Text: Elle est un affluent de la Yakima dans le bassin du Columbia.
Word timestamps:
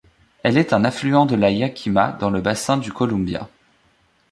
Elle 0.41 0.57
est 0.57 0.73
un 0.73 0.83
affluent 0.83 1.27
de 1.27 1.35
la 1.35 1.51
Yakima 1.51 2.13
dans 2.19 2.31
le 2.31 2.41
bassin 2.41 2.77
du 2.77 2.91
Columbia. 2.91 3.47